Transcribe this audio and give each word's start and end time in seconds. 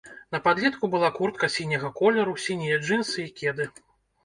На 0.35 0.37
падлетку 0.45 0.89
была 0.95 1.09
куртка 1.17 1.51
сіняга 1.57 1.93
колеру, 2.01 2.35
сінія 2.47 2.83
джынсы 2.83 3.17
і 3.29 3.37
кеды. 3.43 3.71